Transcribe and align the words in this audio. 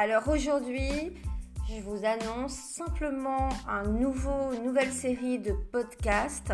Alors 0.00 0.28
aujourd'hui, 0.28 1.12
je 1.68 1.80
vous 1.82 2.04
annonce 2.04 2.52
simplement 2.52 3.48
un 3.66 3.82
nouveau, 3.82 4.52
une 4.52 4.62
nouvelle 4.62 4.92
série 4.92 5.40
de 5.40 5.50
podcasts. 5.50 6.52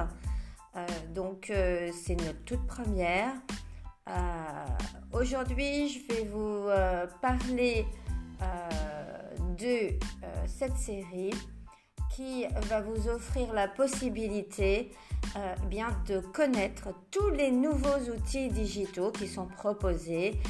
Euh, 0.76 0.86
donc 1.14 1.50
euh, 1.50 1.90
c'est 1.92 2.14
notre 2.14 2.42
toute 2.46 2.66
première. 2.66 3.34
Euh, 4.08 4.12
aujourd'hui, 5.12 5.90
je 5.90 6.14
vais 6.14 6.24
vous 6.24 6.70
parler 7.20 7.84
de 9.58 9.90
cette 10.46 10.78
série 10.78 11.34
qui 12.16 12.46
va 12.70 12.80
vous 12.80 13.08
offrir 13.08 13.52
la 13.52 13.68
possibilité 13.68 14.90
bien 15.68 15.88
de 16.08 16.20
connaître 16.20 16.94
tous 17.10 17.28
les 17.28 17.50
nouveaux 17.50 18.10
outils 18.10 18.48
digitaux 18.48 19.10
qui 19.10 19.28
sont 19.28 19.46
proposés 19.46 20.40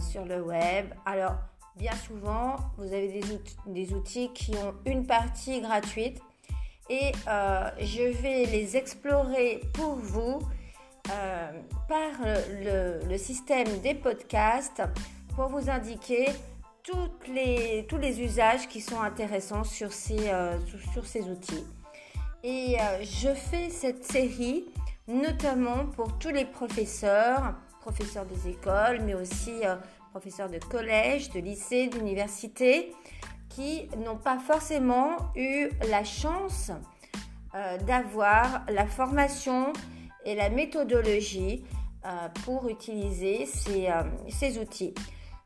sur 0.00 0.24
le 0.24 0.42
web. 0.42 0.86
Alors, 1.04 1.34
bien 1.80 1.96
souvent, 2.06 2.56
vous 2.76 2.92
avez 2.92 3.20
des 3.66 3.94
outils, 3.94 4.30
qui 4.32 4.54
ont 4.56 4.74
une 4.84 5.06
partie 5.06 5.60
gratuite 5.60 6.20
et 6.88 7.12
euh, 7.26 7.70
je 7.80 8.02
vais 8.02 8.44
les 8.44 8.76
explorer 8.76 9.62
pour 9.72 9.94
vous 9.94 10.40
euh, 11.10 11.50
par 11.88 12.10
le, 13.08 13.16
système 13.16 13.80
des 13.80 13.94
podcasts 13.94 14.82
pour 15.34 15.48
vous 15.48 15.70
indiquer 15.70 16.26
tous 16.82 17.96
les 17.98 18.20
usages 18.20 18.68
qui 18.68 18.80
sont 18.80 19.00
intéressants 19.00 19.64
sur 19.64 19.92
ces, 19.92 20.30
sur 20.92 21.06
ces 21.06 21.22
outils. 21.22 21.64
Et 22.42 22.76
je 23.02 23.32
fais 23.32 23.70
cette 23.70 24.04
série 24.04 24.64
notamment 25.10 25.86
pour 25.86 26.18
tous 26.18 26.30
les 26.30 26.44
professeurs, 26.44 27.54
professeurs 27.80 28.26
des 28.26 28.50
écoles, 28.50 29.00
mais 29.04 29.14
aussi 29.14 29.64
euh, 29.64 29.76
professeurs 30.10 30.50
de 30.50 30.58
collège, 30.58 31.30
de 31.30 31.40
lycée, 31.40 31.88
d'université, 31.88 32.92
qui 33.48 33.88
n'ont 33.98 34.16
pas 34.16 34.38
forcément 34.38 35.16
eu 35.36 35.68
la 35.88 36.04
chance 36.04 36.70
euh, 37.54 37.78
d'avoir 37.78 38.64
la 38.68 38.86
formation 38.86 39.72
et 40.24 40.34
la 40.34 40.50
méthodologie 40.50 41.64
euh, 42.04 42.28
pour 42.44 42.68
utiliser 42.68 43.46
ces, 43.46 43.88
ces 44.28 44.58
outils. 44.58 44.94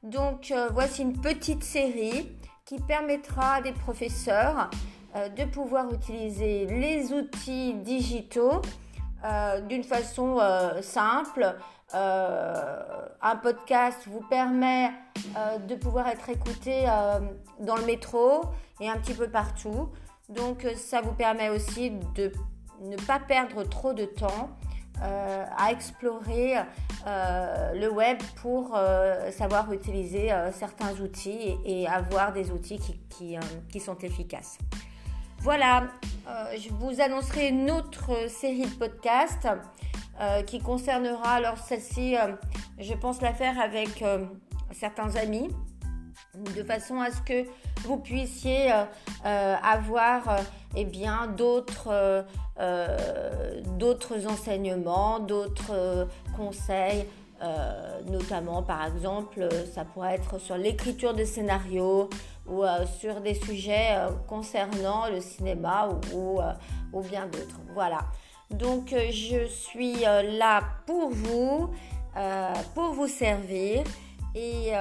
Donc 0.02 0.52
voici 0.72 1.02
une 1.02 1.18
petite 1.18 1.64
série 1.64 2.28
qui 2.66 2.78
permettra 2.78 3.54
à 3.54 3.62
des 3.62 3.72
professeurs 3.72 4.68
de 5.14 5.44
pouvoir 5.44 5.90
utiliser 5.94 6.66
les 6.66 7.12
outils 7.12 7.72
digitaux 7.74 8.60
d'une 9.68 9.84
façon 9.84 10.38
simple, 10.82 11.56
euh, 11.94 12.82
un 13.22 13.36
podcast 13.36 14.00
vous 14.06 14.22
permet 14.22 14.90
euh, 15.36 15.58
de 15.58 15.76
pouvoir 15.76 16.08
être 16.08 16.28
écouté 16.28 16.84
euh, 16.88 17.20
dans 17.60 17.76
le 17.76 17.84
métro 17.84 18.42
et 18.80 18.88
un 18.88 18.96
petit 18.96 19.14
peu 19.14 19.28
partout. 19.28 19.90
Donc 20.28 20.66
ça 20.76 21.02
vous 21.02 21.12
permet 21.12 21.50
aussi 21.50 21.90
de 22.16 22.32
ne 22.80 22.96
pas 22.96 23.20
perdre 23.20 23.62
trop 23.64 23.92
de 23.92 24.04
temps 24.04 24.50
à 25.00 25.70
explorer 25.72 26.54
le 27.04 27.88
web 27.88 28.16
pour 28.40 28.78
savoir 29.32 29.70
utiliser 29.72 30.30
certains 30.52 30.92
outils 31.00 31.58
et, 31.64 31.86
avoir 31.86 32.32
des 32.32 32.50
outils 32.50 32.80
qui 33.10 33.80
sont 33.80 33.98
efficaces. 33.98 34.56
Voilà, 35.44 35.88
je 36.56 36.70
vous 36.70 37.02
annoncerai 37.02 37.50
une 37.50 37.70
autre 37.70 38.30
série 38.30 38.64
de 38.64 38.78
podcasts 38.78 39.46
euh, 40.18 40.40
qui 40.40 40.58
concernera, 40.58 41.32
alors 41.32 41.58
celle-ci, 41.58 42.16
euh, 42.16 42.32
je 42.78 42.94
pense 42.94 43.20
la 43.20 43.34
faire 43.34 43.60
avec 43.60 44.00
euh, 44.00 44.24
certains 44.72 45.14
amis, 45.16 45.50
de 46.56 46.62
façon 46.62 46.98
à 46.98 47.10
ce 47.10 47.20
que 47.20 47.44
vous 47.82 47.98
puissiez 47.98 48.72
avoir 49.22 50.22
eh 50.74 50.86
d'autres 51.36 52.24
d'autres 53.76 54.26
enseignements, 54.26 55.20
d'autres 55.20 56.08
conseils. 56.36 57.04
notamment 58.10 58.62
par 58.62 58.86
exemple 58.86 59.46
ça 59.74 59.84
pourrait 59.84 60.14
être 60.14 60.38
sur 60.38 60.56
l'écriture 60.56 61.12
de 61.14 61.24
scénarios 61.24 62.08
ou 62.46 62.62
sur 63.00 63.20
des 63.20 63.34
sujets 63.34 63.96
concernant 64.28 65.08
le 65.08 65.20
cinéma 65.20 65.88
ou, 66.12 66.40
ou 66.92 67.00
bien 67.00 67.26
d'autres. 67.26 67.60
Voilà. 67.72 68.00
Donc 68.50 68.92
euh, 68.92 69.10
je 69.10 69.46
suis 69.46 70.06
euh, 70.06 70.22
là 70.38 70.62
pour 70.86 71.10
vous, 71.10 71.70
euh, 72.16 72.52
pour 72.74 72.92
vous 72.92 73.08
servir. 73.08 73.84
Et 74.36 74.72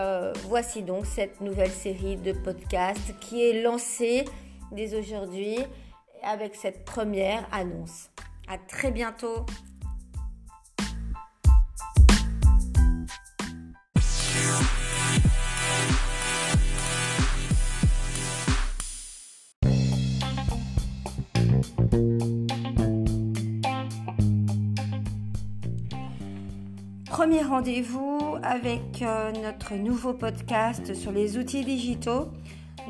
voici 0.48 0.82
donc 0.82 1.06
cette 1.06 1.40
nouvelle 1.40 1.70
série 1.70 2.16
de 2.16 2.32
podcasts 2.32 3.14
qui 3.20 3.44
est 3.44 3.62
lancée 3.62 4.26
dès 4.72 4.98
aujourd'hui 4.98 5.60
avec 6.24 6.56
cette 6.56 6.86
première 6.86 7.46
annonce. 7.52 8.10
À 8.48 8.58
très 8.58 8.90
bientôt. 8.90 9.46
Premier 27.24 27.42
rendez-vous 27.42 28.36
avec 28.44 29.02
euh, 29.02 29.32
notre 29.32 29.76
nouveau 29.76 30.12
podcast 30.12 30.94
sur 30.94 31.14
les 31.14 31.38
outils 31.38 31.64
digitaux. 31.64 32.28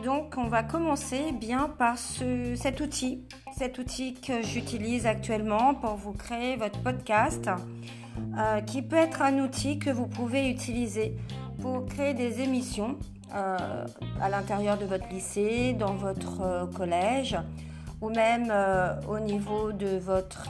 Donc 0.04 0.34
on 0.38 0.48
va 0.48 0.64
commencer 0.64 1.32
bien 1.34 1.70
par 1.78 2.00
cet 2.00 2.82
outil, 2.82 3.28
cet 3.56 3.78
outil 3.78 4.16
que 4.16 4.42
j'utilise 4.42 5.06
actuellement 5.06 5.76
pour 5.76 5.94
vous 5.98 6.14
créer 6.14 6.56
votre 6.56 6.82
podcast, 6.82 7.48
euh, 8.36 8.62
qui 8.62 8.82
peut 8.82 8.96
être 8.96 9.22
un 9.22 9.38
outil 9.38 9.78
que 9.78 9.92
vous 9.92 10.08
pouvez 10.08 10.50
utiliser 10.50 11.16
pour 11.62 11.86
créer 11.86 12.16
des 12.16 12.42
émissions 12.42 12.98
euh, 13.36 13.86
à 14.20 14.30
l'intérieur 14.30 14.80
de 14.80 14.86
votre 14.86 15.08
lycée, 15.10 15.74
dans 15.74 15.94
votre 15.94 16.68
collège 16.76 17.38
ou 18.02 18.10
même 18.10 18.52
au 19.08 19.20
niveau 19.20 19.72
de 19.72 20.00
votre 20.00 20.50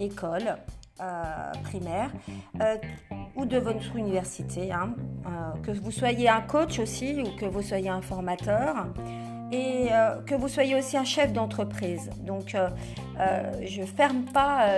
école. 0.00 0.56
Euh, 1.00 1.52
primaire 1.64 2.12
euh, 2.60 2.76
ou 3.34 3.46
de 3.46 3.58
votre 3.58 3.96
université, 3.96 4.70
hein. 4.70 4.94
euh, 5.26 5.60
que 5.60 5.72
vous 5.72 5.90
soyez 5.90 6.28
un 6.28 6.40
coach 6.40 6.78
aussi 6.78 7.20
ou 7.20 7.36
que 7.36 7.46
vous 7.46 7.62
soyez 7.62 7.88
un 7.88 8.00
formateur 8.00 8.86
et 9.50 9.88
que 10.24 10.36
vous 10.36 10.46
soyez 10.46 10.76
aussi 10.76 10.96
un 10.96 11.04
chef 11.04 11.32
d'entreprise. 11.32 12.10
Donc 12.24 12.56
je 12.56 13.80
ne 13.80 13.86
ferme 13.86 14.22
pas 14.32 14.68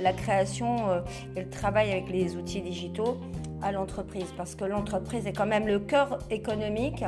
la 0.00 0.12
création 0.12 1.02
et 1.36 1.40
le 1.40 1.50
travail 1.50 1.92
avec 1.92 2.10
les 2.10 2.36
outils 2.36 2.60
digitaux 2.60 3.18
à 3.62 3.72
l'entreprise 3.72 4.32
parce 4.36 4.54
que 4.54 4.64
l'entreprise 4.64 5.26
est 5.26 5.32
quand 5.32 5.46
même 5.46 5.66
le 5.66 5.78
cœur 5.78 6.18
économique 6.30 7.04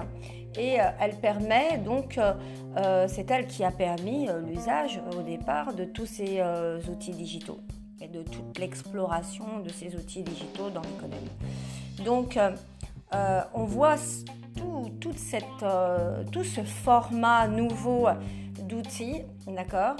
et 0.58 0.76
elle 1.00 1.14
permet 1.20 1.78
donc, 1.78 2.18
c'est 3.06 3.30
elle 3.30 3.46
qui 3.46 3.64
a 3.64 3.70
permis 3.70 4.28
l'usage 4.46 5.00
au 5.16 5.22
départ 5.22 5.74
de 5.74 5.84
tous 5.84 6.06
ces 6.06 6.42
outils 6.90 7.12
digitaux 7.12 7.60
de 8.08 8.22
toute 8.22 8.58
l'exploration 8.58 9.60
de 9.60 9.70
ces 9.70 9.94
outils 9.94 10.22
digitaux 10.22 10.70
dans 10.70 10.82
l'économie. 10.82 11.30
Donc, 12.04 12.36
euh, 12.36 12.50
euh, 13.14 13.42
on 13.54 13.64
voit 13.64 13.96
euh, 13.96 16.22
tout 16.30 16.44
ce 16.44 16.62
format 16.62 17.48
nouveau 17.48 18.08
d'outils, 18.62 19.22
d'accord, 19.46 19.96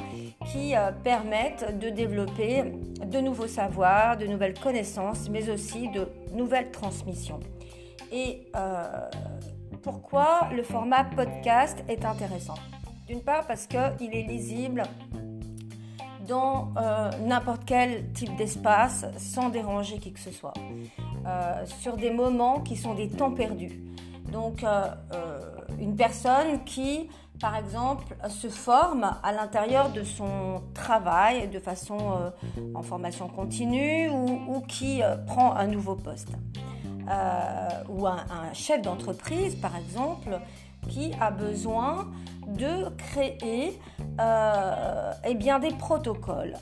qui 0.47 0.73
permettent 1.03 1.79
de 1.79 1.91
développer 1.91 2.73
de 3.05 3.21
nouveaux 3.21 3.47
savoirs, 3.47 4.17
de 4.17 4.27
nouvelles 4.27 4.59
connaissances, 4.59 5.29
mais 5.29 5.51
aussi 5.51 5.91
de 5.91 6.09
nouvelles 6.33 6.71
transmissions. 6.71 7.41
Et 8.11 8.51
pourquoi 9.83 10.49
le 10.55 10.63
format 10.63 11.05
podcast 11.05 11.85
est 11.89 12.07
intéressant? 12.07 12.55
D'une 13.07 13.21
part 13.21 13.47
parce 13.47 13.67
qu'il 13.67 14.15
est 14.15 14.27
lisible 14.27 14.85
dans 16.27 16.73
euh, 16.77 17.11
n'importe 17.27 17.63
quel 17.67 18.13
type 18.13 18.35
d'espace 18.37 19.07
sans 19.19 19.49
déranger 19.49 19.99
qui 19.99 20.13
que 20.13 20.21
ce 20.21 20.31
soit, 20.31 20.55
euh, 21.27 21.65
sur 21.81 21.97
des 21.97 22.11
moments 22.11 22.61
qui 22.61 22.77
sont 22.77 22.95
des 22.95 23.09
temps 23.09 23.33
perdus. 23.33 23.81
Donc 24.33 24.65
euh, 24.65 24.89
une 25.79 25.97
personne 25.97 26.65
qui, 26.65 27.09
par 27.41 27.57
exemple, 27.57 28.17
se 28.29 28.49
forme 28.49 29.17
à 29.23 29.33
l'intérieur 29.33 29.91
de 29.91 30.03
son 30.03 30.63
travail 30.73 31.49
de 31.49 31.59
façon 31.59 32.33
en 32.75 32.83
formation 32.83 33.29
continue 33.29 34.09
ou, 34.09 34.61
qui 34.67 35.03
prend 35.27 35.55
un 35.55 35.67
nouveau 35.67 35.95
poste. 35.95 36.33
ou 37.89 38.07
un, 38.07 38.17
un 38.17 38.53
chef 38.53 38.83
d'entreprise, 38.83 39.57
par 39.57 39.77
exemple, 39.77 40.41
qui 40.89 41.13
a 41.21 41.31
besoin 41.31 42.07
de 42.47 42.91
créer 42.97 43.79
euh, 44.21 45.13
eh 45.25 45.35
bien, 45.35 45.59
des 45.59 45.71
protocoles, 45.71 46.55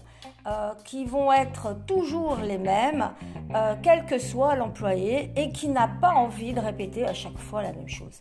euh, 0.47 0.73
qui 0.85 1.05
vont 1.05 1.33
être 1.33 1.77
toujours 1.87 2.37
les 2.37 2.59
mêmes, 2.59 3.11
euh, 3.55 3.77
quel 3.83 4.05
que 4.07 4.19
soit 4.19 4.57
l'employé, 4.57 5.31
et 5.37 5.51
qui 5.51 5.69
n'a 5.69 5.87
pas 5.87 6.15
envie 6.15 6.53
de 6.53 6.61
répéter 6.61 7.07
à 7.07 7.15
chaque 7.15 7.39
fois 7.39 7.63
la 7.63 7.73
même 7.73 7.89
chose. 7.89 8.19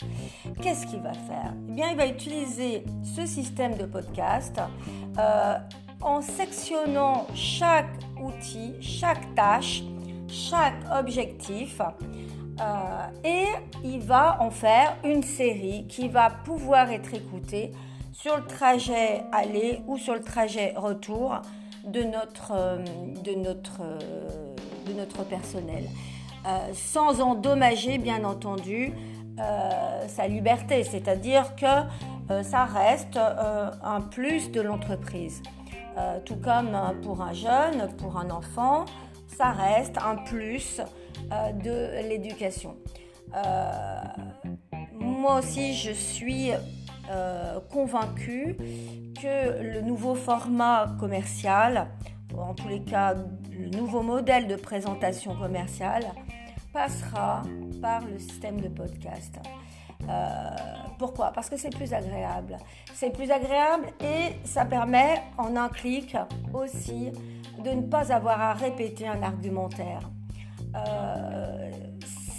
Qu'est-ce 0.62 0.86
qu'il 0.86 1.00
va 1.00 1.13
faire? 1.13 1.53
Eh 1.69 1.71
bien, 1.71 1.89
il 1.89 1.98
va 1.98 2.06
utiliser 2.06 2.83
ce 3.03 3.25
système 3.25 3.75
de 3.75 3.86
podcast 3.86 4.59
euh, 5.18 5.57
en 6.01 6.21
sectionnant 6.21 7.25
chaque 7.33 7.89
outil, 8.21 8.75
chaque 8.81 9.33
tâche, 9.33 9.81
chaque 10.27 10.77
objectif. 10.92 11.81
Et 13.24 13.45
il 13.83 14.01
va 14.01 14.42
en 14.42 14.51
faire 14.51 14.95
une 15.03 15.24
série 15.24 15.88
qui 15.88 16.07
va 16.07 16.30
pouvoir 16.30 16.92
être 16.92 17.13
écoutée 17.13 17.71
sur 18.12 18.38
le 18.38 18.45
trajet 18.45 19.24
aller 19.31 19.81
ou 19.88 19.98
sur 19.98 20.13
le 20.13 20.21
trajet 20.21 20.74
retour 20.75 21.42
de 21.86 22.03
notre, 22.03 22.51
euh, 22.53 22.77
de 23.24 23.33
notre, 23.36 23.81
euh, 23.81 24.56
de 24.88 24.94
notre 24.94 25.24
personnel, 25.24 25.88
euh, 26.45 26.50
sans 26.74 27.21
endommager 27.21 27.98
bien 27.98 28.24
entendu 28.24 28.94
sa 30.07 30.27
liberté, 30.27 30.83
c'est-à-dire 30.83 31.56
que 31.56 32.44
ça 32.44 32.65
reste 32.65 33.18
un 33.18 34.01
plus 34.01 34.51
de 34.51 34.62
l'entreprise. 34.62 35.42
tout 36.25 36.36
comme 36.36 36.77
pour 37.01 37.24
un 37.24 37.33
jeune, 37.33 37.88
pour 37.98 38.18
un 38.18 38.30
enfant, 38.30 38.86
ça 39.25 39.50
reste 39.50 39.98
un 39.98 40.18
plus 40.18 40.80
de 41.30 42.08
l'éducation. 42.08 42.76
moi 45.00 45.40
aussi, 45.40 45.74
je 45.74 45.92
suis 45.92 46.52
euh, 47.10 47.60
convaincu 47.70 48.56
que 49.22 49.62
le 49.62 49.82
nouveau 49.82 50.16
format 50.16 50.96
commercial, 50.98 51.88
en 52.38 52.54
tous 52.54 52.70
les 52.70 52.84
cas 52.84 53.16
le 53.52 53.70
nouveau 53.70 54.02
modèle 54.02 54.48
de 54.48 54.56
présentation 54.56 55.36
commerciale, 55.36 56.06
passera 56.72 57.42
par 57.82 58.06
le 58.06 58.18
système 58.18 58.62
de 58.62 58.70
podcast. 58.70 59.40
Euh, 60.08 60.50
pourquoi? 61.00 61.32
Parce 61.34 61.50
que 61.50 61.58
c'est 61.58 61.76
plus 61.76 61.92
agréable. 61.92 62.58
C'est 62.94 63.12
plus 63.12 63.30
agréable 63.30 63.88
et 64.00 64.36
ça 64.46 64.64
permet 64.64 65.22
en 65.38 65.58
un 65.58 65.68
clic 65.68 66.16
aussi 66.54 67.12
de 67.62 67.72
ne 67.72 67.82
pas 67.82 68.14
avoir 68.14 68.40
à 68.40 68.54
répéter 68.54 69.08
un 69.08 69.22
argumentaire. 69.22 70.00
Euh, 70.76 71.72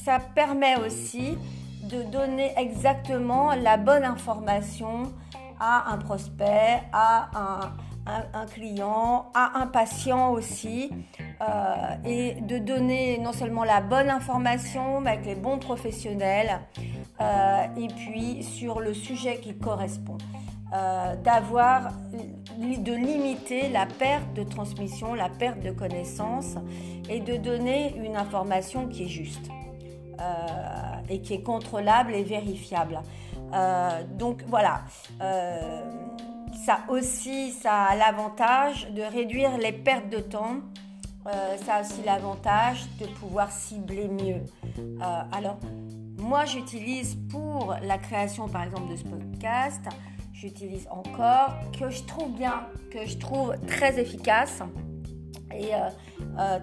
ça 0.05 0.19
permet 0.35 0.77
aussi 0.77 1.39
de 1.85 2.03
donner 2.03 2.53
exactement 2.57 3.55
la 3.55 3.77
bonne 3.77 4.05
information 4.05 5.13
à 5.61 5.93
un 5.93 5.99
prospect, 5.99 6.83
à 6.93 7.73
un, 8.35 8.47
client, 8.47 9.27
à 9.35 9.61
un 9.61 9.67
patient 9.67 10.33
aussi, 10.33 10.91
euh, 11.41 11.95
et 12.05 12.35
de 12.41 12.59
donner 12.59 13.19
non 13.19 13.33
seulement 13.33 13.63
la 13.63 13.81
bonne 13.81 14.11
information, 14.11 15.01
mais 15.01 15.11
avec 15.11 15.27
les 15.27 15.35
bons 15.37 15.59
professionnels, 15.59 16.61
euh, 17.21 17.67
et 17.77 17.87
puis 17.89 18.43
sur 18.43 18.81
le 18.81 18.95
sujet 18.95 19.39
qui 19.39 19.57
correspond. 19.57 20.19
D'avoir, 21.23 21.91
de 22.59 22.93
limiter 22.93 23.69
la 23.69 23.87
perte 23.87 24.35
de 24.35 24.43
transmission, 24.43 25.15
la 25.15 25.29
perte 25.29 25.61
de 25.61 25.71
connaissances, 25.71 26.57
et 27.09 27.21
de 27.21 27.37
donner 27.37 27.95
une 27.97 28.17
information 28.17 28.89
qui 28.89 29.05
est 29.05 29.09
juste. 29.09 29.51
Euh, 30.23 31.01
et 31.09 31.21
qui 31.21 31.35
est 31.35 31.43
contrôlable 31.43 32.15
et 32.15 32.23
vérifiable. 32.23 33.01
Euh, 33.53 34.03
donc 34.19 34.45
voilà, 34.47 34.83
euh, 35.21 35.83
ça 36.65 36.81
aussi, 36.89 37.51
ça 37.51 37.85
a 37.85 37.97
l'avantage 37.97 38.89
de 38.93 39.03
réduire 39.03 39.59
les 39.59 39.73
pertes 39.73 40.09
de 40.11 40.19
temps. 40.19 40.61
ça 41.67 41.75
a 41.77 41.81
aussi 41.81 42.03
l'avantage 42.05 42.87
de 43.01 43.07
pouvoir 43.07 43.51
cibler 43.51 44.09
mieux. 44.09 44.43
alors, 45.33 45.59
moi, 46.19 46.45
j'utilise 46.45 47.17
pour 47.31 47.75
la 47.83 47.99
création, 47.99 48.49
par 48.49 48.63
exemple, 48.63 48.91
de 48.91 48.97
ce 48.97 49.05
podcast, 49.05 49.85
j'utilise 50.43 50.89
encore 50.91 51.55
que 51.79 51.89
je 51.89 52.03
trouve 52.03 52.33
bien, 52.33 52.67
que 52.91 53.07
je 53.07 53.17
trouve 53.17 53.55
très 53.69 54.01
efficace 54.01 54.61
et 55.55 55.71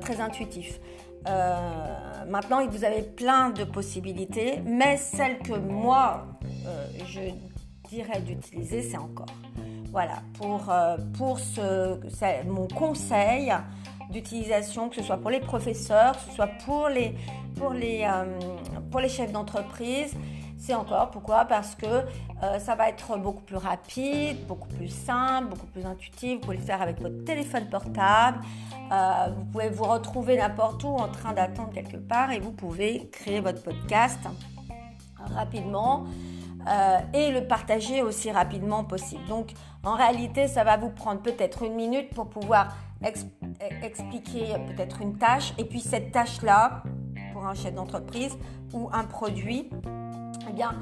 très 0.02 0.20
intuitif. 0.20 0.80
Euh, 1.28 2.26
maintenant, 2.28 2.66
vous 2.68 2.84
avez 2.84 3.02
plein 3.02 3.50
de 3.50 3.64
possibilités, 3.64 4.62
mais 4.66 4.98
celle 4.98 5.40
que 5.40 5.54
moi, 5.54 6.26
euh, 6.66 6.86
je 7.06 7.20
dirais 7.90 8.22
d'utiliser, 8.22 8.82
c'est 8.82 8.98
encore. 8.98 9.34
Voilà, 9.92 10.22
pour, 10.38 10.70
euh, 10.70 10.98
pour 11.18 11.40
ce, 11.40 11.98
mon 12.46 12.68
conseil 12.68 13.52
d'utilisation, 14.12 14.90
que 14.90 14.96
ce 14.96 15.04
soit 15.04 15.18
pour 15.18 15.30
les 15.30 15.40
professeurs, 15.40 16.14
que 16.14 16.30
ce 16.30 16.36
soit 16.36 16.52
pour 16.66 16.90
les, 16.90 17.16
pour 17.56 17.74
les, 17.74 18.08
pour 18.90 19.00
les 19.00 19.10
chefs 19.10 19.32
d'entreprise, 19.32 20.16
c'est 20.60 20.76
encore. 20.76 21.10
Pourquoi? 21.10 21.46
Parce 21.46 21.74
que 21.74 21.86
euh, 21.86 22.60
ça 22.60 22.76
va 22.76 22.90
être 22.90 23.18
beaucoup 23.18 23.42
plus 23.42 23.56
rapide, 23.56 24.46
beaucoup 24.46 24.68
plus 24.68 24.90
simple, 24.90 25.48
beaucoup 25.48 25.68
plus 25.68 25.86
intuitif. 25.86 26.36
Vous 26.36 26.42
pouvez 26.42 26.58
le 26.58 26.64
faire 26.64 26.82
avec 26.82 27.02
votre 27.02 27.24
téléphone 27.24 27.70
portable. 27.70 28.42
Euh, 28.92 29.28
vous 29.36 29.46
pouvez 29.46 29.70
vous 29.70 29.86
retrouver 29.86 30.38
n'importe 30.38 30.84
où 30.84 30.90
en 30.90 31.08
train 31.08 31.34
d'attendre 31.34 31.72
quelque 31.72 31.98
part 31.98 32.32
et 32.32 32.40
vous 32.40 32.52
pouvez 32.52 33.10
créer 33.10 33.40
votre 33.40 33.64
podcast 33.64 34.20
rapidement. 35.18 36.06
Euh, 36.68 37.00
et 37.14 37.32
le 37.32 37.48
partager 37.48 38.02
aussi 38.02 38.30
rapidement 38.32 38.84
possible. 38.84 39.26
Donc 39.30 39.52
en 39.84 39.96
réalité, 39.96 40.48
ça 40.50 40.66
va 40.66 40.76
vous 40.76 40.90
prendre 40.90 41.22
peut-être 41.22 41.64
une 41.64 41.74
minute 41.74 42.14
pour 42.14 42.28
pouvoir 42.28 42.76
expliquer 43.82 44.56
peut-être 44.68 45.02
une 45.02 45.18
tâche. 45.18 45.54
Et 45.58 45.64
puis 45.64 45.80
cette 45.80 46.12
tâche-là, 46.12 46.84
pour 47.32 47.48
un 47.48 47.54
chef 47.54 47.74
d'entreprise 47.74 48.38
ou 48.74 48.90
un 48.92 49.06
produit, 49.06 49.70
eh 50.50 50.54
bien, 50.54 50.76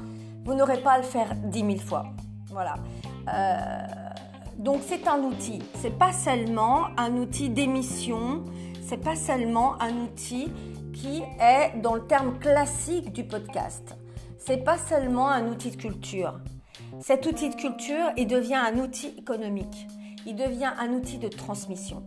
vous 0.44 0.54
n'aurez 0.54 0.80
pas 0.80 0.92
à 0.92 0.98
le 0.98 1.04
faire 1.04 1.34
dix 1.34 1.62
mille 1.62 1.80
fois. 1.80 2.06
Voilà. 2.50 2.74
Euh, 3.32 3.86
donc 4.58 4.80
c'est 4.86 5.06
un 5.06 5.22
outil. 5.22 5.60
C'est 5.76 5.96
pas 5.96 6.12
seulement 6.12 6.86
un 6.96 7.16
outil 7.16 7.50
d'émission. 7.50 8.44
C'est 8.82 9.02
pas 9.02 9.16
seulement 9.16 9.80
un 9.82 9.92
outil 10.04 10.50
qui 10.94 11.22
est 11.40 11.78
dans 11.80 11.94
le 11.94 12.06
terme 12.06 12.38
classique 12.38 13.12
du 13.12 13.24
podcast. 13.24 13.96
C'est 14.38 14.64
pas 14.64 14.78
seulement 14.78 15.28
un 15.28 15.46
outil 15.48 15.70
de 15.70 15.76
culture. 15.76 16.40
Cet 17.00 17.26
outil 17.26 17.50
de 17.50 17.54
culture, 17.54 18.10
il 18.16 18.26
devient 18.26 18.54
un 18.54 18.78
outil 18.78 19.14
économique. 19.18 19.86
Il 20.26 20.36
devient 20.36 20.72
un 20.78 20.88
outil 20.90 21.18
de 21.18 21.28
transmission. 21.28 22.02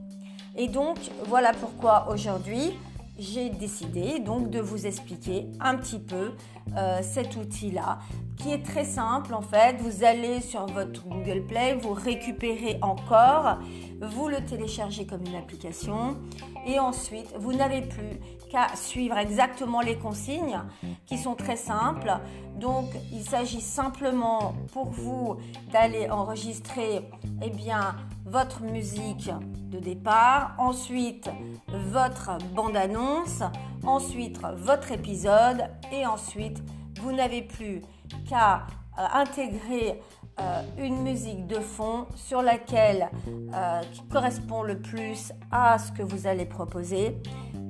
Et 0.55 0.67
donc, 0.67 0.97
voilà 1.27 1.51
pourquoi 1.53 2.07
aujourd'hui, 2.11 2.73
j'ai 3.21 3.51
décidé 3.51 4.19
donc 4.19 4.49
de 4.49 4.59
vous 4.59 4.87
expliquer 4.87 5.45
un 5.59 5.75
petit 5.75 5.99
peu 5.99 6.31
euh, 6.75 6.99
cet 7.03 7.35
outil-là 7.35 7.99
qui 8.37 8.51
est 8.51 8.65
très 8.65 8.83
simple 8.83 9.35
en 9.35 9.41
fait. 9.41 9.77
Vous 9.79 10.03
allez 10.03 10.41
sur 10.41 10.65
votre 10.65 11.07
Google 11.07 11.45
Play, 11.45 11.75
vous 11.75 11.93
récupérez 11.93 12.79
encore, 12.81 13.59
vous 14.01 14.27
le 14.27 14.43
téléchargez 14.43 15.05
comme 15.05 15.21
une 15.25 15.35
application 15.35 16.17
et 16.65 16.79
ensuite 16.79 17.31
vous 17.37 17.53
n'avez 17.53 17.81
plus 17.81 18.19
qu'à 18.49 18.75
suivre 18.75 19.17
exactement 19.17 19.81
les 19.81 19.97
consignes 19.97 20.59
qui 21.05 21.19
sont 21.19 21.35
très 21.35 21.57
simples. 21.57 22.13
Donc 22.59 22.87
il 23.13 23.21
s'agit 23.21 23.61
simplement 23.61 24.55
pour 24.73 24.89
vous 24.89 25.37
d'aller 25.71 26.09
enregistrer 26.09 27.07
eh 27.43 27.49
bien, 27.51 27.95
votre 28.31 28.63
musique 28.63 29.29
de 29.69 29.79
départ, 29.79 30.55
ensuite 30.57 31.29
votre 31.67 32.37
bande-annonce, 32.55 33.43
ensuite 33.83 34.39
votre 34.55 34.93
épisode 34.93 35.69
et 35.91 36.05
ensuite 36.05 36.63
vous 37.01 37.11
n'avez 37.11 37.41
plus 37.41 37.81
qu'à 38.29 38.67
euh, 38.97 39.05
intégrer 39.13 39.99
euh, 40.39 40.61
une 40.77 41.01
musique 41.01 41.45
de 41.47 41.59
fond 41.59 42.07
sur 42.15 42.41
laquelle 42.41 43.09
euh, 43.53 43.81
qui 43.91 44.01
correspond 44.03 44.63
le 44.63 44.79
plus 44.79 45.33
à 45.51 45.77
ce 45.77 45.91
que 45.91 46.01
vous 46.01 46.25
allez 46.25 46.45
proposer. 46.45 47.17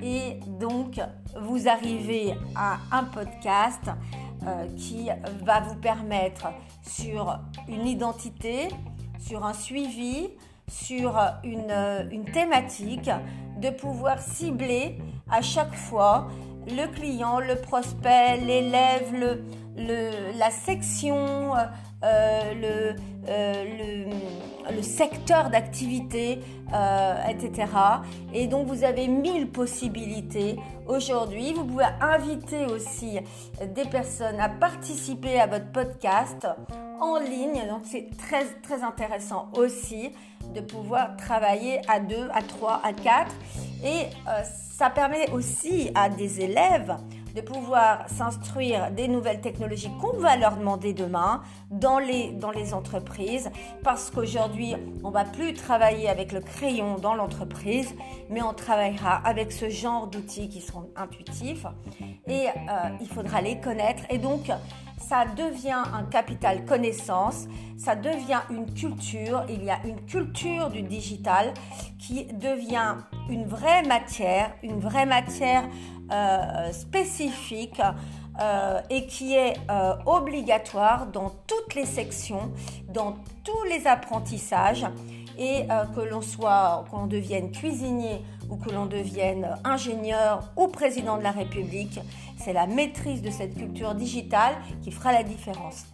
Et 0.04 0.40
donc 0.60 1.02
vous 1.40 1.68
arrivez 1.68 2.36
à 2.56 2.78
un 2.92 3.04
podcast 3.06 3.90
qui 4.76 5.08
va 5.44 5.60
vous 5.60 5.76
permettre 5.76 6.48
sur 6.82 7.40
une 7.68 7.86
identité, 7.86 8.70
sur 9.20 9.46
un 9.46 9.54
suivi, 9.54 10.32
sur 10.72 11.20
une, 11.44 12.08
une 12.12 12.26
thématique, 12.26 13.10
de 13.62 13.70
pouvoir 13.70 14.20
cibler 14.20 14.98
à 15.30 15.42
chaque 15.42 15.76
fois 15.76 16.28
le 16.68 16.88
client, 16.88 17.40
le 17.40 17.56
prospect, 17.56 18.38
l'élève, 18.38 19.40
la 19.78 20.50
section, 20.50 21.54
le, 22.02 22.96
le, 23.28 24.82
secteur 24.82 25.50
d'activité, 25.50 26.40
etc. 27.30 27.68
Et 28.34 28.48
donc 28.48 28.68
vous 28.68 28.84
avez 28.84 29.08
mille 29.08 29.50
possibilités 29.50 30.58
aujourd'hui. 30.88 31.54
Vous 31.54 31.66
pouvez 31.66 31.86
inviter 32.00 32.66
aussi 32.66 33.20
des 33.76 33.86
personnes 33.86 34.40
à 34.40 34.50
participer 34.50 35.40
à 35.40 35.48
votre 35.48 35.72
podcast 35.72 36.48
en 37.00 37.18
ligne. 37.18 37.68
Donc 37.70 37.82
c'est 37.86 38.10
très 38.18 38.84
intéressant 38.84 39.50
aussi 39.56 40.12
de 40.54 40.62
pouvoir 40.62 41.16
travailler 41.18 41.82
à 41.88 42.00
deux, 42.00 42.30
à 42.34 42.42
trois, 42.42 42.82
à 42.84 42.94
quatre. 42.94 43.36
Et 43.84 44.06
euh, 44.28 44.44
ça 44.72 44.90
permet 44.90 45.30
aussi 45.32 45.92
à 45.96 46.10
des 46.10 46.42
élèves 46.42 46.96
de 47.36 47.42
pouvoir 47.42 48.10
s'instruire 48.10 48.92
des 48.92 49.08
nouvelles 49.08 49.42
technologies 49.42 49.92
qu'on 50.02 50.18
va 50.18 50.36
leur 50.36 50.58
demander 50.58 50.94
demain 50.94 51.42
dans 51.70 52.00
les, 52.00 52.32
dans 52.32 52.52
les 52.52 52.74
entreprises. 52.74 53.50
Parce 53.84 54.12
qu'aujourd'hui 54.12 54.76
on 55.04 55.12
va 55.12 55.24
plus 55.24 55.54
travailler 55.54 56.10
avec 56.10 56.32
le 56.32 56.42
crayon 56.42 56.98
dans 56.98 57.16
l'entreprise 57.16 57.94
mais 58.30 58.42
on 58.42 58.54
travaillera 58.54 59.16
avec 59.16 59.52
ce 59.52 59.70
genre 59.70 60.08
d'outils 60.08 60.50
qui 60.50 60.62
seront 60.62 60.90
intuitifs. 60.96 61.66
Et 62.28 62.48
euh, 62.48 62.90
il 63.00 63.08
faudra 63.08 63.42
les 63.42 63.60
connaître. 63.60 64.04
Et 64.10 64.18
donc 64.18 64.52
ça 65.08 65.26
devient 65.26 65.84
un 65.94 66.04
capital 66.04 66.66
connaissance, 66.66 67.48
ça 67.78 67.96
devient 67.96 68.42
une 68.50 68.72
culture, 68.74 69.44
il 69.50 69.64
y 69.64 69.70
a 69.70 69.80
une 69.86 70.00
culture 70.06 70.70
du 70.70 70.84
digital 70.84 71.54
qui 72.00 72.26
devient 72.26 72.96
une 73.30 73.46
vraie 73.46 73.84
matière, 73.84 74.54
une 74.64 74.80
vraie 74.80 75.06
matière 75.06 75.64
euh, 76.12 76.72
spécifique 76.74 77.82
euh, 78.42 78.82
et 78.90 79.08
qui 79.08 79.34
est 79.34 79.54
euh, 79.70 79.94
obligatoire 80.06 81.08
dans 81.08 81.32
toutes 81.48 81.74
les 81.76 81.86
sections, 81.86 82.52
dans 82.90 83.16
tous 83.44 83.64
les 83.70 83.88
apprentissages 83.88 84.86
et 85.38 85.66
que 85.96 86.02
l'on 86.02 86.22
soit, 86.22 86.86
qu'on 86.92 87.08
devienne 87.08 87.52
cuisinier 87.52 88.22
ou 88.50 88.58
que 88.58 88.70
l'on 88.70 88.86
devienne 88.86 89.56
ingénieur 89.64 90.52
ou 90.56 90.68
président 90.68 91.18
de 91.18 91.24
la 91.24 91.32
République, 91.32 92.00
c'est 92.44 92.54
la 92.54 92.68
maîtrise 92.68 93.22
de 93.22 93.30
cette 93.30 93.56
culture 93.56 93.96
digitale 93.96 94.56
qui 94.82 94.92
fera 94.92 95.12
la 95.12 95.24
différence. 95.24 95.86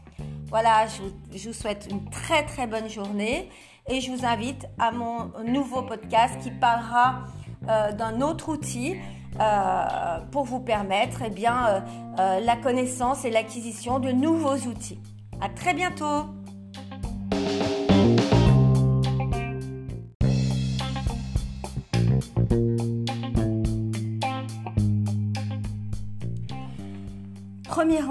Voilà, 0.50 0.86
je 0.88 1.48
vous, 1.48 1.54
souhaite 1.54 1.88
une 1.92 2.10
très 2.10 2.46
très 2.46 2.68
bonne 2.68 2.90
journée 2.90 3.50
et 3.90 4.00
je 4.00 4.12
vous 4.12 4.26
invite 4.26 4.66
à 4.80 4.92
mon 4.92 5.32
nouveau 5.46 5.82
podcast 5.82 6.38
qui 6.42 6.52
parlera 6.52 7.24
euh, 7.70 7.92
d'un 7.92 8.22
autre 8.22 8.50
outil 8.50 8.96
euh, 9.40 10.20
pour 10.32 10.46
vous 10.46 10.60
permettre 10.60 11.22
eh 11.26 11.30
bien, 11.30 11.84
euh, 12.20 12.40
la 12.40 12.56
connaissance 12.56 13.26
et 13.26 13.30
l'acquisition 13.30 14.00
de 14.00 14.12
nouveaux 14.12 14.56
outils. 14.56 15.00
À 15.42 15.50
très 15.50 15.74
bientôt 15.74 16.26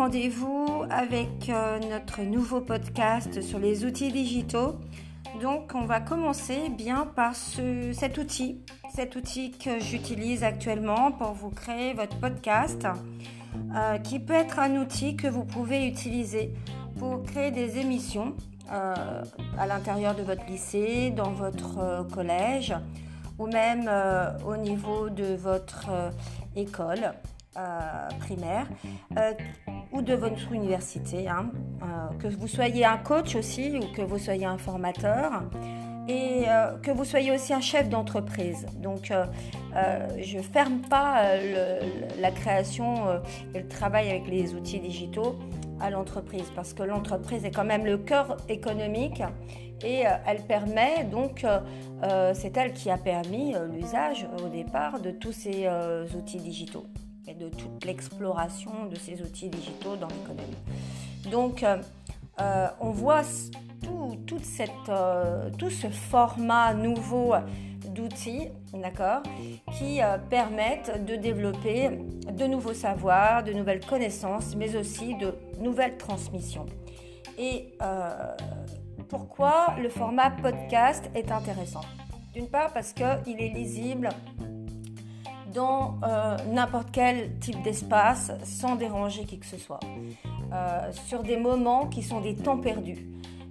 rendez-vous 0.07 0.85
avec 0.89 1.49
euh, 1.49 1.81
notre 1.81 2.21
nouveau 2.23 2.61
podcast 2.61 3.43
sur 3.43 3.59
les 3.59 3.85
outils 3.85 4.13
digitaux. 4.13 4.77
Donc 5.43 5.73
on 5.75 5.85
va 5.85 5.99
commencer 5.99 6.69
bien 6.69 7.07
par 7.17 7.35
cet 7.35 8.17
outil, 8.17 8.61
cet 8.95 9.17
outil 9.17 9.51
que 9.51 9.81
j'utilise 9.81 10.45
actuellement 10.45 11.11
pour 11.11 11.33
vous 11.33 11.51
créer 11.51 11.93
votre 11.93 12.21
podcast, 12.21 12.87
euh, 13.75 13.99
qui 13.99 14.21
peut 14.21 14.35
être 14.35 14.61
un 14.61 14.77
outil 14.77 15.17
que 15.17 15.27
vous 15.27 15.45
pouvez 15.45 15.89
utiliser 15.89 16.55
pour 17.01 17.25
créer 17.25 17.51
des 17.51 17.79
émissions 17.79 18.37
euh, 18.73 19.25
à 19.59 19.67
l'intérieur 19.67 20.15
de 20.15 20.23
votre 20.23 20.47
lycée, 20.47 21.11
dans 21.11 21.33
votre 21.33 22.07
collège 22.15 22.77
ou 23.41 23.49
même 23.49 23.91
au 24.47 24.57
niveau 24.57 25.11
de 25.11 25.35
votre 25.35 25.91
école. 26.55 27.13
Primaire 28.21 28.69
de 30.03 30.15
votre 30.15 30.53
université, 30.53 31.29
hein. 31.29 31.51
euh, 31.83 32.19
que 32.19 32.29
vous 32.29 32.49
soyez 32.49 32.85
un 32.85 32.99
coach 32.99 33.35
aussi 33.37 33.79
ou 33.79 33.93
que 33.95 34.03
vous 34.03 34.19
soyez 34.19 34.47
un 34.47 34.59
formateur 34.59 35.43
et 36.09 36.45
que 36.85 36.93
vous 36.93 37.05
soyez 37.05 37.33
aussi 37.33 37.53
un 37.53 37.61
chef 37.61 37.89
d'entreprise. 37.89 38.65
Donc, 38.81 39.13
je 39.73 40.37
ne 40.37 40.43
ferme 40.43 40.79
pas 40.89 41.25
la 42.21 42.31
création 42.31 43.21
et 43.53 43.63
le 43.63 43.67
travail 43.67 44.11
avec 44.11 44.29
les 44.29 44.55
outils 44.55 44.79
digitaux 44.79 45.35
à 45.81 45.91
l'entreprise 45.91 46.49
parce 46.55 46.75
que 46.75 46.85
l'entreprise 46.85 47.45
est 47.45 47.51
quand 47.51 47.65
même 47.65 47.85
le 47.85 47.99
cœur 47.99 48.37
économique 48.49 49.21
et 49.85 50.05
elle 50.27 50.47
permet 50.47 51.03
donc, 51.11 51.45
c'est 52.35 52.57
elle 52.57 52.73
qui 52.73 52.89
a 52.89 52.99
permis 52.99 53.57
l'usage 53.75 54.29
au 54.45 54.49
départ 54.49 55.01
de 55.01 55.11
tous 55.11 55.33
ces 55.33 55.69
outils 56.17 56.39
digitaux 56.39 56.87
et 57.29 57.35
de 57.35 57.49
toute 57.49 57.85
l'exploration 57.85 58.87
de 58.87 58.97
ces 58.97 59.21
outils 59.23 59.49
digitaux 59.49 59.97
dans 59.97 60.09
l'économie. 60.09 60.57
Donc, 61.31 61.63
euh, 61.63 61.79
euh, 62.41 62.69
on 62.81 62.91
voit 62.91 63.23
tout, 63.83 64.17
toute 64.27 64.45
cette, 64.45 64.71
euh, 64.89 65.51
tout 65.59 65.71
ce 65.71 65.89
format 65.89 66.75
nouveau 66.75 67.35
d'outils, 67.89 68.49
d'accord, 68.75 69.23
qui 69.79 70.01
permettent 70.29 71.05
de 71.07 71.17
développer 71.17 71.91
de 72.31 72.47
nouveaux 72.47 72.75
savoirs, 72.75 73.43
de 73.43 73.53
nouvelles 73.53 73.85
connaissances, 73.85 74.55
mais 74.55 74.77
aussi 74.77 75.15
de 75.17 75.35
nouvelles 75.61 75.97
transmissions. 75.97 76.67
Et 77.39 77.73
pourquoi 79.09 79.77
le 79.81 79.89
format 79.89 80.31
podcast 80.31 81.09
est 81.15 81.31
intéressant? 81.31 81.83
D'une 82.35 82.49
part 82.49 82.73
parce 82.73 82.93
qu'il 82.93 83.41
est 83.41 83.55
lisible 83.55 84.11
dans 85.57 85.99
euh, 86.05 86.37
n'importe 86.53 86.89
quel 86.93 87.39
type 87.39 87.61
d'espace 87.63 88.31
sans 88.45 88.77
déranger 88.77 89.25
qui 89.25 89.39
que 89.39 89.47
ce 89.47 89.57
soit, 89.57 89.81
euh, 90.53 90.93
sur 90.93 91.23
des 91.23 91.39
moments 91.39 91.87
qui 91.87 92.03
sont 92.03 92.21
des 92.21 92.37
temps 92.37 92.59
perdus. 92.59 93.09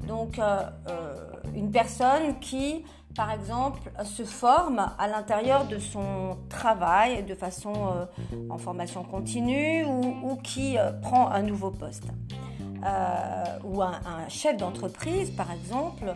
Donc 0.08 0.38
euh, 0.38 0.62
une 1.56 1.72
personne 1.72 2.40
qui, 2.40 2.86
par 3.16 3.32
exemple, 3.32 3.92
se 4.04 4.24
forme 4.24 4.92
à 5.00 5.08
l'intérieur 5.08 5.66
de 5.66 5.80
son 5.80 6.38
travail 6.48 7.24
de 7.24 7.34
façon 7.34 7.74
en 8.50 8.58
formation 8.58 9.04
continue 9.04 9.84
ou, 9.86 10.36
qui 10.44 10.78
prend 11.02 11.30
un 11.30 11.42
nouveau 11.42 11.72
poste. 11.72 12.08
ou 13.64 13.82
un, 13.82 14.00
un 14.06 14.30
chef 14.30 14.58
d'entreprise, 14.58 15.32
par 15.32 15.52
exemple, 15.52 16.14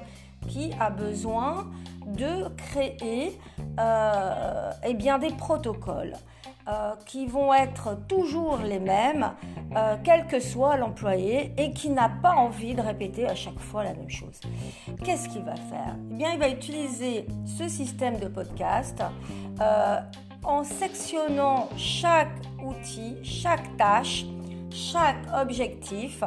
qui 0.48 0.72
a 0.79 0.89
besoin 0.89 1.67
de 2.05 2.50
créer 2.55 3.39
euh, 3.79 4.72
eh 4.84 4.93
bien, 4.93 5.19
des 5.19 5.29
protocoles 5.29 6.13
euh, 6.67 6.93
qui 7.05 7.27
vont 7.27 7.53
être 7.53 7.98
toujours 8.08 8.58
les 8.58 8.79
mêmes, 8.79 9.31
euh, 9.75 9.96
quel 10.03 10.27
que 10.27 10.39
soit 10.39 10.75
l'employé, 10.77 11.53
et 11.58 11.72
qui 11.72 11.89
n'a 11.89 12.10
pas 12.10 12.36
envie 12.36 12.75
de 12.75 12.81
répéter 12.81 13.27
à 13.27 13.36
chaque 13.36 13.60
fois 13.60 13.84
la 13.84 13.93
même 13.93 14.10
chose. 14.10 14.39
Qu'est-ce 15.03 15.29
qu'il 15.29 15.43
va 15.43 15.55
faire? 15.55 15.96
Eh 16.12 16.15
bien, 16.15 16.31
Il 16.34 16.39
va 16.39 16.50
utiliser 16.50 17.27
ce 17.46 17.67
système 17.67 18.19
de 18.19 18.27
podcast 18.27 19.01
en 20.43 20.63
sectionnant 20.63 21.69
chaque 21.77 22.41
outil, 22.65 23.17
chaque 23.24 23.77
tâche, 23.77 24.25
chaque 24.72 25.25
objectif 25.34 26.24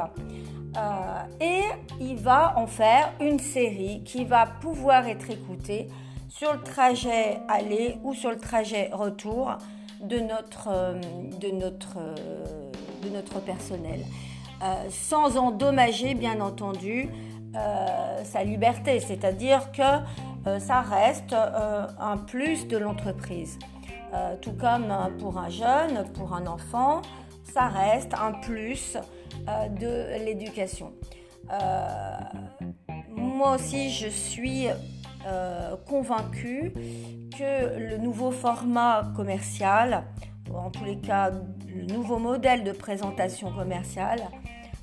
euh, 0.75 1.23
et 1.39 1.63
il 1.99 2.15
va 2.17 2.57
en 2.57 2.67
faire 2.67 3.11
une 3.19 3.39
série 3.39 4.01
qui 4.03 4.25
va 4.25 4.45
pouvoir 4.45 5.07
être 5.07 5.29
écoutée 5.29 5.87
sur 6.29 6.53
le 6.53 6.61
trajet 6.61 7.39
aller 7.47 7.97
ou 8.03 8.13
sur 8.13 8.31
le 8.31 8.39
trajet 8.39 8.89
retour 8.91 9.57
de 10.01 10.19
notre, 10.19 10.69
euh, 10.69 10.99
de 11.39 11.51
notre, 11.51 11.97
euh, 11.97 12.71
de 13.03 13.09
notre 13.09 13.39
personnel. 13.39 14.03
sans 14.89 15.35
endommager 15.35 16.13
bien 16.13 16.39
entendu 16.39 17.09
sa 18.23 18.45
liberté, 18.45 19.01
c'est-à-dire 19.01 19.73
que 19.73 20.59
ça 20.59 20.79
reste 20.79 21.33
un 21.33 22.15
plus 22.15 22.65
de 22.65 22.77
l'entreprise. 22.77 23.59
tout 24.41 24.53
comme 24.53 24.87
pour 25.19 25.37
un 25.37 25.49
jeune, 25.49 26.05
pour 26.13 26.33
un 26.33 26.47
enfant, 26.47 27.01
ça 27.43 27.67
reste 27.67 28.13
un 28.13 28.31
plus 28.31 28.97
euh, 29.47 29.67
de 29.69 30.23
l'éducation. 30.25 30.93
Euh, 31.51 32.17
moi 33.09 33.55
aussi, 33.55 33.89
je 33.89 34.07
suis 34.07 34.67
euh, 35.25 35.75
convaincue 35.87 36.73
que 37.37 37.77
le 37.77 37.97
nouveau 37.97 38.31
format 38.31 39.11
commercial, 39.15 40.05
en 40.53 40.69
tous 40.69 40.85
les 40.85 40.99
cas 40.99 41.31
le 41.67 41.85
nouveau 41.85 42.19
modèle 42.19 42.63
de 42.63 42.71
présentation 42.71 43.51
commerciale, 43.51 44.21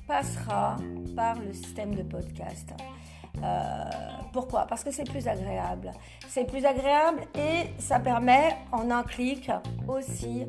passera 0.07 0.75
par 1.15 1.39
le 1.39 1.53
système 1.53 1.95
de 1.95 2.03
podcast. 2.03 2.73
pourquoi? 4.33 4.67
Parce 4.67 4.83
que 4.83 4.91
c'est 4.91 5.09
plus 5.09 5.27
agréable. 5.27 5.91
C'est 6.27 6.45
plus 6.45 6.65
agréable 6.65 7.21
et 7.35 7.69
ça 7.79 7.99
permet 7.99 8.55
en 8.71 8.91
un 8.91 9.03
clic 9.03 9.49
aussi 9.87 10.45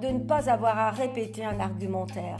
de 0.00 0.08
ne 0.08 0.18
pas 0.20 0.50
avoir 0.50 0.78
à 0.78 0.90
répéter 0.90 1.44
un 1.44 1.60
argumentaire. 1.60 2.38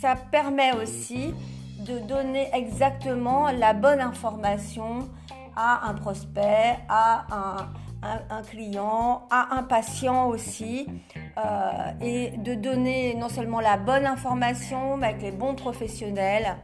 ça 0.00 0.16
permet 0.30 0.72
aussi 0.72 1.34
de 1.80 1.98
donner 1.98 2.48
exactement 2.52 3.50
la 3.50 3.72
bonne 3.72 4.00
information 4.00 5.08
à 5.56 5.88
un 5.88 5.94
prospect, 5.94 6.78
à 6.88 7.26
un, 8.30 8.42
client, 8.42 9.26
à 9.30 9.56
un 9.56 9.62
patient 9.62 10.28
aussi, 10.28 10.86
euh, 11.38 11.92
et 12.00 12.36
de 12.36 12.54
donner 12.54 13.14
non 13.14 13.28
seulement 13.28 13.60
la 13.60 13.76
bonne 13.76 14.04
information, 14.04 14.96
mais 14.96 15.08
avec 15.08 15.22
les 15.22 15.32
bons 15.32 15.54
professionnels, 15.54 16.56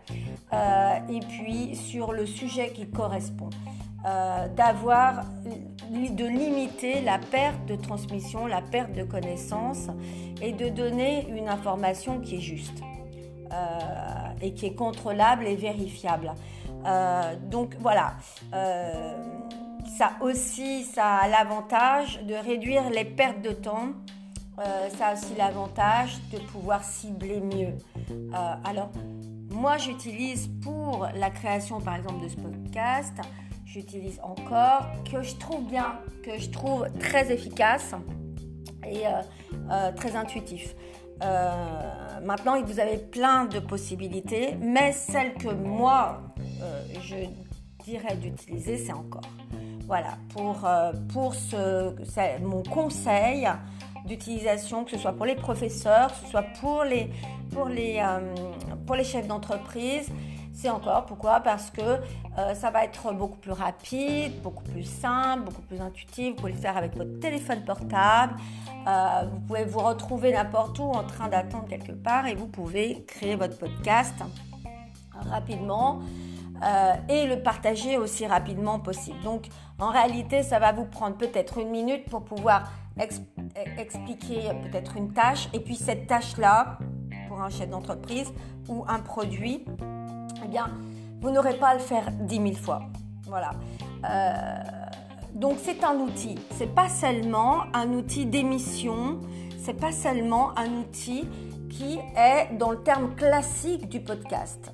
euh, 0.52 0.99
et 1.09 1.21
puis 1.21 1.76
sur 1.76 2.12
le 2.12 2.26
sujet 2.26 2.73
qui 2.73 2.90
correspond. 2.90 3.50
Euh, 4.07 4.49
d'avoir, 4.49 5.25
de 5.90 6.25
limiter 6.25 7.00
la 7.00 7.18
perte 7.18 7.66
de 7.66 7.76
transmission, 7.76 8.47
la 8.47 8.62
perte 8.62 8.92
de 8.92 9.02
connaissances, 9.02 9.88
et 10.40 10.52
de 10.52 10.68
donner 10.68 11.28
une 11.28 11.49
information 11.49 12.20
qui 12.20 12.37
est 12.37 12.40
juste. 12.40 12.82
et 14.42 14.54
qui 14.54 14.66
est 14.66 14.75
contrôlable 14.75 15.47
et 15.47 15.56
vérifiable. 15.56 16.32
Euh, 16.87 17.35
donc 17.50 17.76
voilà, 17.80 18.14
euh, 18.54 19.14
ça 19.99 20.12
aussi, 20.20 20.85
ça 20.85 21.16
a 21.16 21.28
l'avantage 21.28 22.20
de 22.23 22.35
réduire 22.35 22.88
les 22.90 23.04
pertes 23.04 23.42
de 23.42 23.50
temps. 23.50 23.88
Euh, 24.59 24.88
ça 24.90 25.09
a 25.09 25.12
aussi 25.14 25.35
l'avantage 25.37 26.18
de 26.32 26.38
pouvoir 26.38 26.85
cibler 26.85 27.40
mieux. 27.40 27.75
alors, 28.64 28.90
moi, 29.50 29.78
j'utilise 29.78 30.49
pour 30.62 31.09
la 31.14 31.30
création, 31.30 31.80
par 31.80 31.97
exemple, 31.97 32.23
de 32.23 32.28
ce 32.28 32.37
podcast, 32.37 33.16
j'utilise 33.72 34.20
encore 34.22 34.86
que 35.10 35.22
je 35.22 35.34
trouve 35.36 35.64
bien, 35.68 35.98
que 36.24 36.38
je 36.38 36.50
trouve 36.50 36.86
très 36.98 37.32
efficace 37.32 37.94
et 38.84 39.04
très 39.96 40.16
intuitif. 40.16 40.74
maintenant, 42.22 42.60
vous 42.62 42.80
avez 42.80 42.96
plein 42.96 43.44
de 43.44 43.60
possibilités, 43.60 44.56
mais 44.60 44.92
celle 44.92 45.34
que 45.34 45.52
moi, 45.54 46.20
euh, 46.62 46.82
je 47.02 47.16
dirais 47.84 48.16
d'utiliser, 48.16 48.76
c'est 48.76 48.92
encore. 48.92 49.22
Voilà, 49.86 50.18
pour, 50.34 50.64
euh, 50.64 50.92
pour 51.12 51.34
ce, 51.34 51.92
mon 52.42 52.62
conseil 52.62 53.48
d'utilisation, 54.06 54.84
que 54.84 54.92
ce 54.92 54.98
soit 54.98 55.12
pour 55.12 55.26
les 55.26 55.34
professeurs, 55.34 56.08
que 56.08 56.24
ce 56.24 56.30
soit 56.30 56.46
pour 56.60 56.84
les, 56.84 57.10
pour 57.50 57.68
les, 57.68 57.98
euh, 57.98 58.34
pour 58.86 58.96
les 58.96 59.04
chefs 59.04 59.26
d'entreprise, 59.26 60.08
c'est 60.60 60.70
encore. 60.70 61.06
Pourquoi? 61.06 61.40
Parce 61.40 61.70
que 61.70 62.00
ça 62.54 62.70
va 62.70 62.84
être 62.84 63.12
beaucoup 63.12 63.38
plus 63.38 63.52
rapide, 63.52 64.40
beaucoup 64.42 64.62
plus 64.62 64.84
simple, 64.84 65.44
beaucoup 65.44 65.62
plus 65.62 65.80
intuitif. 65.80 66.30
Vous 66.30 66.36
pouvez 66.36 66.52
le 66.52 66.58
faire 66.58 66.76
avec 66.76 66.96
votre 66.96 67.18
téléphone 67.20 67.64
portable. 67.64 68.34
vous 69.30 69.40
pouvez 69.46 69.64
vous 69.64 69.80
retrouver 69.80 70.32
n'importe 70.32 70.78
où 70.78 70.84
en 70.84 71.04
train 71.04 71.28
d'attendre 71.28 71.66
quelque 71.68 71.92
part 71.92 72.26
et 72.26 72.34
vous 72.34 72.46
pouvez 72.46 73.04
créer 73.06 73.36
votre 73.36 73.58
podcast 73.58 74.14
rapidement. 75.30 76.00
Euh, 76.62 76.94
et 77.08 77.26
le 77.26 77.42
partager 77.42 77.96
aussi 77.96 78.26
rapidement 78.26 78.78
possible. 78.78 79.18
Donc 79.24 79.46
en 79.78 79.90
réalité, 79.90 80.42
ça 80.42 80.58
va 80.58 80.72
vous 80.72 80.84
prendre 80.84 81.16
peut-être 81.16 81.58
une 81.58 81.70
minute 81.70 82.04
pour 82.10 82.22
pouvoir 82.22 82.70
expliquer 83.78 84.50
peut-être 84.62 84.96
une 84.96 85.12
tâche. 85.12 85.48
Et 85.54 85.60
puis 85.60 85.76
cette 85.76 86.06
tâche-là, 86.06 86.78
pour 87.28 87.40
un 87.40 87.48
chef 87.48 87.70
d'entreprise 87.70 88.30
ou 88.68 88.84
un 88.88 88.98
produit, 88.98 89.64
vous 91.21 91.30
n'aurez 91.30 91.54
pas 91.54 91.69
à 91.69 91.75
le 91.75 91.80
faire 91.80 92.11
dix 92.21 92.40
mille 92.40 92.57
fois. 92.59 92.83
Voilà. 93.26 93.52
Euh, 94.09 94.54
donc 95.35 95.59
c'est 95.62 95.85
un 95.85 95.97
outil. 95.97 96.37
C'est 96.52 96.75
pas 96.75 96.88
seulement 96.88 97.62
un 97.75 97.92
outil 97.92 98.26
d'émission. 98.26 99.21
C'est 99.59 99.78
pas 99.78 99.92
seulement 99.92 100.57
un 100.59 100.80
outil 100.80 101.28
qui 101.69 101.99
est 102.16 102.57
dans 102.57 102.71
le 102.71 102.83
terme 102.83 103.14
classique 103.14 103.88
du 103.88 104.00
podcast 104.00 104.73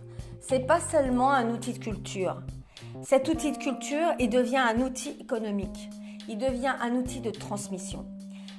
c'est 0.48 0.60
pas 0.60 0.80
seulement 0.80 1.32
un 1.32 1.50
outil 1.50 1.72
de 1.72 1.78
culture. 1.78 2.40
Cet 3.02 3.28
outil 3.28 3.50
de 3.50 3.58
culture, 3.58 4.14
il 4.20 4.30
devient 4.30 4.58
un 4.58 4.80
outil 4.80 5.16
économique. 5.20 5.90
Il 6.28 6.38
devient 6.38 6.74
un 6.80 6.92
outil 6.92 7.20
de 7.20 7.30
transmission. 7.30 8.06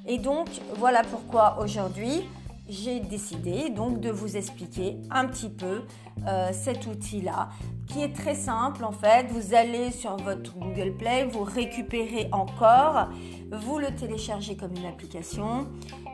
Et 0.05 0.17
donc, 0.17 0.47
voilà 0.75 1.03
pourquoi 1.03 1.59
aujourd'hui, 1.61 2.23
j'ai 2.69 2.99
décidé 2.99 3.69
donc 3.69 3.99
de 3.99 4.09
vous 4.09 4.37
expliquer 4.37 4.97
un 5.09 5.25
petit 5.27 5.49
peu 5.49 5.83
euh, 6.27 6.49
cet 6.51 6.87
outil-là, 6.87 7.49
qui 7.87 8.01
est 8.01 8.13
très 8.13 8.35
simple 8.35 8.83
en 8.83 8.91
fait. 8.91 9.27
Vous 9.29 9.53
allez 9.53 9.91
sur 9.91 10.17
votre 10.17 10.57
Google 10.57 10.93
Play, 10.97 11.25
vous 11.25 11.43
récupérez 11.43 12.29
encore, 12.31 13.09
vous 13.51 13.79
le 13.79 13.95
téléchargez 13.95 14.57
comme 14.57 14.75
une 14.75 14.85
application 14.85 15.67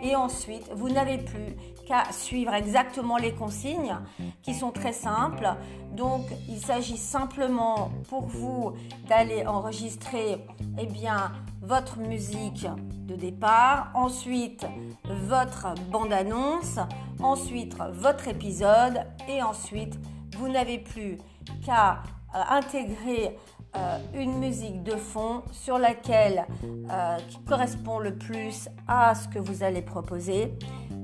et 0.04 0.16
ensuite 0.16 0.70
vous 0.76 0.90
n'avez 0.90 1.18
plus 1.18 1.56
qu'à 1.86 2.12
suivre 2.12 2.54
exactement 2.54 3.18
les 3.18 3.34
consignes 3.34 3.96
qui 4.42 4.54
sont 4.54 4.72
très 4.72 4.94
simples. 4.94 5.50
Donc 5.92 6.26
il 6.50 6.60
s'agit 6.60 6.98
simplement 6.98 7.92
pour 8.10 8.26
vous 8.28 8.74
d'aller 9.08 9.46
enregistrer 9.46 10.46
eh 10.78 10.86
bien, 10.86 11.32
votre 11.62 12.00
musique 12.00 12.68
de 13.06 13.16
départ, 13.16 13.92
ensuite 13.94 14.66
votre 15.06 15.74
bande-annonce, 15.92 16.80
ensuite 17.22 17.76
votre 17.92 18.28
épisode 18.28 19.06
et 19.28 19.42
ensuite 19.42 20.00
vous 20.38 20.50
n'avez 20.50 20.80
plus 20.80 21.18
qu'à 21.66 22.04
euh, 22.36 22.40
intégrer 22.50 23.38
euh, 23.76 23.98
une 24.14 24.40
musique 24.40 24.84
de 24.84 24.96
fond 24.96 25.44
sur 25.52 25.78
laquelle 25.78 26.46
euh, 26.64 27.18
qui 27.28 27.40
correspond 27.44 28.00
le 28.00 28.16
plus 28.16 28.70
à 28.88 29.16
ce 29.16 29.28
que 29.28 29.40
vous 29.40 29.64
allez 29.64 29.82
proposer 29.82 30.54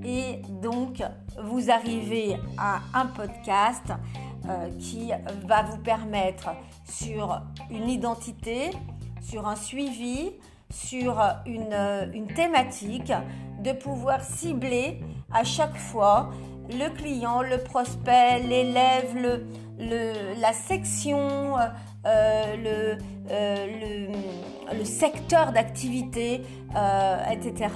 et 0.03 0.41
donc 0.61 1.03
vous 1.43 1.69
arrivez 1.71 2.37
à 2.57 2.79
un 2.93 3.05
podcast 3.07 3.85
qui 4.79 5.11
va 5.45 5.63
vous 5.63 5.77
permettre 5.77 6.49
sur 6.85 7.41
une 7.69 7.89
identité, 7.89 8.71
sur 9.21 9.47
un 9.47 9.55
suivi, 9.55 10.31
sur 10.71 11.21
une, 11.45 12.11
une 12.13 12.27
thématique, 12.27 13.11
de 13.63 13.73
pouvoir 13.73 14.23
cibler 14.23 15.01
à 15.31 15.43
chaque 15.43 15.75
fois 15.75 16.29
le 16.69 16.89
client, 16.95 17.41
le 17.41 17.57
prospect, 17.57 18.39
l'élève, 18.39 19.15
le, 19.15 19.45
le, 19.79 20.39
la 20.39 20.53
section, 20.53 21.55
euh, 22.05 22.55
le, 22.55 22.97
euh, 23.31 24.07
le, 24.71 24.77
le, 24.77 24.85
secteur 24.85 25.51
d'activité, 25.51 26.41
euh, 26.75 27.17
etc. 27.31 27.69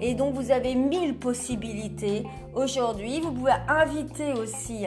Et 0.00 0.14
donc 0.14 0.34
vous 0.34 0.50
avez 0.50 0.74
mille 0.74 1.16
possibilités 1.16 2.24
aujourd'hui. 2.54 3.20
Vous 3.20 3.32
pouvez 3.32 3.54
inviter 3.68 4.32
aussi 4.32 4.86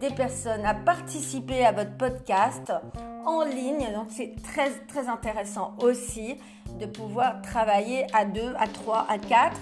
des 0.00 0.10
personnes 0.10 0.64
à 0.64 0.74
participer 0.74 1.64
à 1.64 1.72
votre 1.72 1.96
podcast 1.96 2.72
en 3.26 3.42
ligne. 3.44 3.88
Donc 3.94 4.06
c'est 4.10 4.34
très 4.42 4.70
très 4.86 5.08
intéressant 5.08 5.74
aussi 5.82 6.36
de 6.80 6.86
pouvoir 6.86 7.42
travailler 7.42 8.06
à 8.12 8.24
deux, 8.24 8.54
à 8.58 8.66
trois, 8.66 9.06
à 9.08 9.18
quatre. 9.18 9.58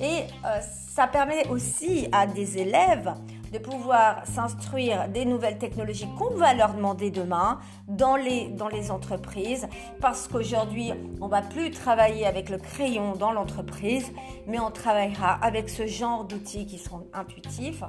Et 0.00 0.24
euh, 0.44 0.60
ça 0.94 1.06
permet 1.06 1.46
aussi 1.48 2.08
à 2.12 2.26
des 2.26 2.58
élèves 2.58 3.14
de 3.54 3.60
pouvoir 3.60 4.26
s'instruire 4.26 5.08
des 5.08 5.24
nouvelles 5.24 5.58
technologies 5.58 6.08
qu'on 6.18 6.34
va 6.34 6.54
leur 6.54 6.74
demander 6.74 7.12
demain 7.12 7.60
dans 7.86 8.16
les, 8.16 8.48
dans 8.48 8.66
les 8.66 8.90
entreprises. 8.90 9.68
Parce 10.00 10.26
qu'aujourd'hui, 10.26 10.92
on 11.20 11.28
va 11.28 11.40
plus 11.40 11.70
travailler 11.70 12.26
avec 12.26 12.50
le 12.50 12.58
crayon 12.58 13.14
dans 13.14 13.30
l'entreprise, 13.30 14.10
mais 14.48 14.58
on 14.58 14.72
travaillera 14.72 15.34
avec 15.34 15.70
ce 15.70 15.86
genre 15.86 16.24
d'outils 16.24 16.66
qui 16.66 16.78
sont 16.78 17.06
intuitifs. 17.12 17.84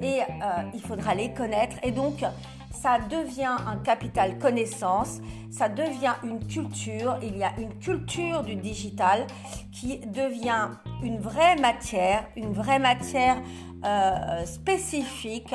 Et 0.00 0.20
euh, 0.20 0.62
il 0.74 0.80
faudra 0.80 1.16
les 1.16 1.34
connaître. 1.34 1.76
Et 1.82 1.90
donc 1.90 2.22
ça 2.70 2.98
devient 3.00 3.56
un 3.66 3.76
capital 3.78 4.38
connaissance, 4.38 5.20
ça 5.50 5.68
devient 5.68 6.14
une 6.22 6.46
culture, 6.46 7.18
il 7.20 7.36
y 7.36 7.42
a 7.42 7.52
une 7.58 7.74
culture 7.78 8.42
du 8.44 8.54
digital 8.54 9.26
qui 9.72 9.98
devient 9.98 10.68
une 11.02 11.18
vraie 11.18 11.56
matière, 11.56 12.24
une 12.36 12.52
vraie 12.52 12.78
matière 12.78 13.36
euh, 13.82 14.44
spécifique 14.44 15.54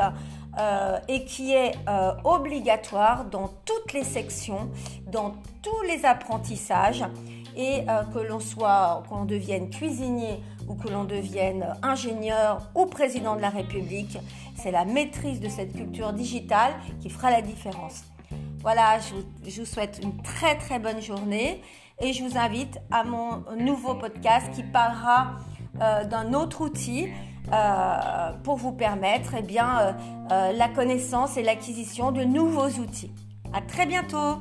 euh, 0.57 0.97
et 1.07 1.25
qui 1.25 1.53
est 1.53 1.73
euh, 1.88 2.11
obligatoire 2.23 3.25
dans 3.25 3.51
toutes 3.65 3.93
les 3.93 4.03
sections, 4.03 4.71
dans 5.05 5.35
tous 5.61 5.81
les 5.88 6.05
apprentissages 6.05 7.03
et 7.55 7.85
que 8.13 8.19
l'on 8.19 8.41
soit, 8.41 9.03
qu'on 9.07 9.23
devienne 9.23 9.69
cuisinier 9.69 10.41
ou 10.67 10.75
que 10.75 10.89
l'on 10.89 11.05
devienne 11.05 11.67
ingénieur 11.83 12.69
ou 12.75 12.85
président 12.85 13.38
de 13.38 13.41
la 13.41 13.49
République, 13.49 14.17
c'est 14.57 14.71
la 14.71 14.83
maîtrise 14.83 15.39
de 15.39 15.47
cette 15.47 15.71
culture 15.71 16.11
digitale 16.11 16.73
qui 16.99 17.09
fera 17.09 17.31
la 17.31 17.41
différence. 17.41 18.03
Voilà, 18.59 18.99
je 18.99 19.61
vous, 19.61 19.65
souhaite 19.65 20.01
une 20.03 20.21
très 20.21 20.57
très 20.57 20.79
bonne 20.79 21.01
journée 21.01 21.61
et 22.01 22.11
je 22.11 22.25
vous 22.25 22.38
invite 22.38 22.77
à 22.91 23.05
mon 23.05 23.45
nouveau 23.57 23.95
podcast 23.95 24.51
qui 24.53 24.63
parlera 24.63 25.35
d'un 26.09 26.33
autre 26.33 26.59
outil 26.59 27.07
euh, 27.53 28.31
pour 28.43 28.58
vous 28.58 28.71
permettre 28.71 29.36
eh 29.38 29.41
bien, 29.41 29.95
euh, 30.31 30.51
la 30.51 30.67
connaissance 30.67 31.38
et 31.38 31.43
l'acquisition 31.43 32.12
de 32.12 32.23
nouveaux 32.23 32.69
outils. 32.79 33.12
À 33.53 33.62
très 33.62 33.86
bientôt 33.86 34.38